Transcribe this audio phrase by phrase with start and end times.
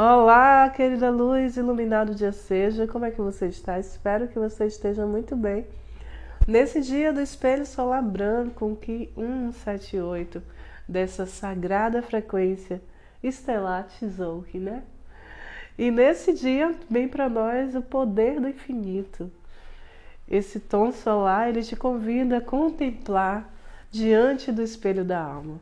[0.00, 3.80] Olá, querida luz, iluminado dia seja, como é que você está?
[3.80, 5.66] Espero que você esteja muito bem.
[6.46, 10.40] Nesse dia do espelho solar branco, que 178
[10.88, 12.80] dessa sagrada frequência
[13.20, 14.84] estelar Tzolk'in, né?
[15.76, 19.28] E nesse dia vem para nós o poder do infinito.
[20.28, 23.52] Esse tom solar, ele te convida a contemplar
[23.90, 25.58] diante do espelho da alma.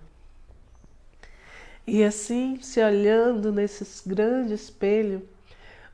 [1.87, 5.27] E assim, se olhando nesse grande espelho,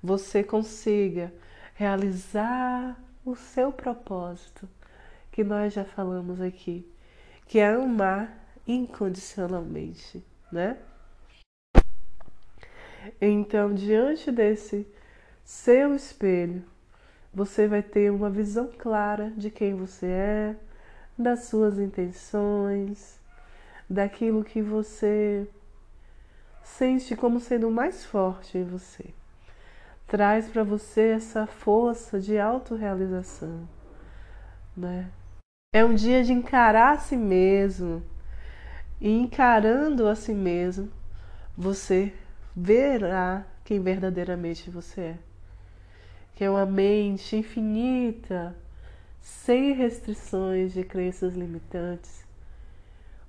[0.03, 1.31] você consiga
[1.75, 4.67] realizar o seu propósito,
[5.31, 6.91] que nós já falamos aqui,
[7.47, 10.79] que é amar incondicionalmente, né?
[13.21, 14.87] Então, diante desse
[15.45, 16.65] seu espelho,
[17.35, 20.57] você vai ter uma visão clara de quem você é,
[21.19, 23.21] das suas intenções,
[23.89, 25.47] daquilo que você
[26.63, 29.07] sente como sendo mais forte em você.
[30.07, 33.69] Traz para você essa força de autorrealização,
[34.77, 35.11] né?
[35.75, 38.03] É um dia de encarar a si mesmo.
[39.01, 40.91] E encarando a si mesmo,
[41.57, 42.13] você
[42.55, 45.19] verá quem verdadeiramente você é.
[46.35, 48.55] Que é uma mente infinita,
[49.21, 52.25] sem restrições de crenças limitantes.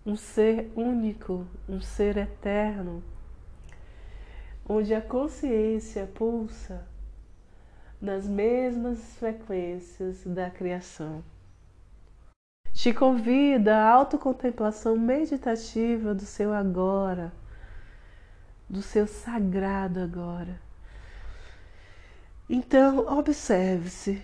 [0.05, 3.01] Um ser único, um ser eterno
[4.67, 6.87] onde a consciência pulsa
[8.01, 11.23] nas mesmas frequências da criação.
[12.73, 17.31] Te convida à autocontemplação meditativa do seu agora,
[18.69, 20.59] do seu sagrado agora.
[22.49, 24.21] Então, observe-se.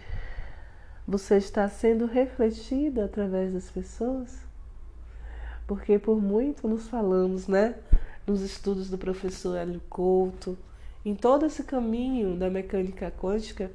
[1.07, 4.37] Você está sendo refletido através das pessoas?
[5.65, 7.75] Porque por muito nos falamos, né?
[8.29, 10.55] Nos estudos do professor Hélio Couto,
[11.03, 13.71] em todo esse caminho da mecânica quântica,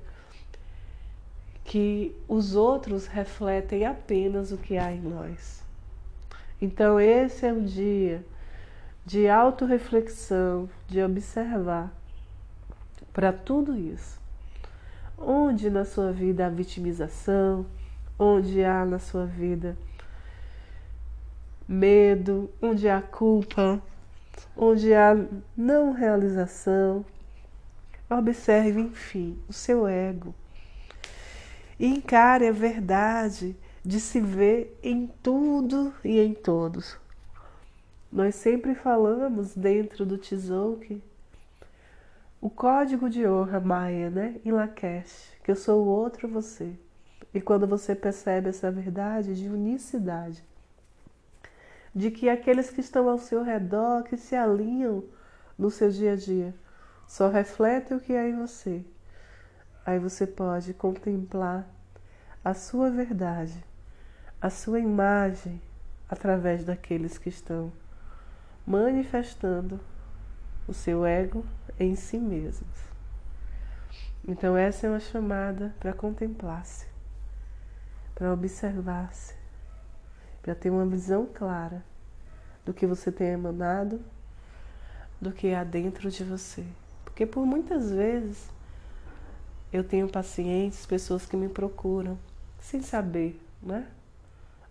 [1.64, 5.62] que os outros refletem apenas o que há em nós.
[6.60, 8.24] Então, esse é um dia
[9.04, 11.92] de autorreflexão, de observar
[13.12, 14.20] para tudo isso.
[15.18, 17.66] Onde na sua vida há vitimização,
[18.18, 19.76] onde há na sua vida
[21.66, 23.80] medo, onde há culpa,
[24.56, 25.14] onde há
[25.56, 27.04] não realização.
[28.08, 30.34] Observe, enfim, o seu ego.
[31.78, 36.96] E encare a verdade de se ver em tudo e em todos.
[38.12, 41.02] Nós sempre falamos dentro do Tzolk'in
[42.44, 46.74] o código de honra maia, né, em Lakesh, que eu sou o outro você.
[47.32, 50.44] E quando você percebe essa verdade de unicidade,
[51.94, 55.04] de que aqueles que estão ao seu redor, que se alinham
[55.56, 56.54] no seu dia a dia,
[57.06, 58.84] só refletem o que há em você.
[59.86, 61.68] Aí você pode contemplar
[62.44, 63.64] a sua verdade,
[64.40, 65.60] a sua imagem
[66.08, 67.72] através daqueles que estão
[68.66, 69.78] manifestando
[70.66, 71.44] o seu ego
[71.78, 72.94] em si mesmos.
[74.26, 76.86] Então, essa é uma chamada para contemplar-se,
[78.14, 79.34] para observar-se,
[80.44, 81.82] para ter uma visão clara
[82.66, 83.98] do que você tem emanado,
[85.18, 86.62] do que há dentro de você.
[87.02, 88.50] Porque por muitas vezes
[89.72, 92.18] eu tenho pacientes, pessoas que me procuram
[92.60, 93.88] sem saber, né?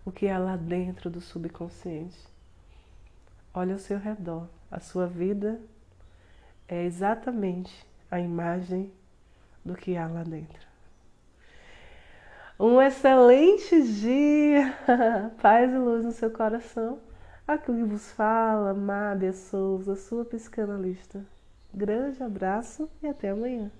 [0.04, 2.18] O que há lá dentro do subconsciente.
[3.52, 4.46] Olha ao seu redor.
[4.70, 5.60] A sua vida
[6.68, 8.92] é exatamente a imagem
[9.64, 10.73] do que há lá dentro.
[12.58, 14.72] Um excelente dia,
[15.42, 17.00] paz e luz no seu coração.
[17.48, 21.26] Aqui vos fala, Mábia Souza, sua psicanalista.
[21.74, 23.72] Grande abraço e até amanhã.